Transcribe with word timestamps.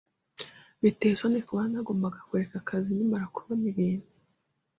Biteye 0.81 1.13
isoni 1.15 1.39
kubona 1.47 1.67
nagombaga 1.73 2.19
kureka 2.27 2.55
akazi 2.61 2.89
nkimara 2.95 3.25
kubona 3.35 3.65
ibintu. 3.71 4.09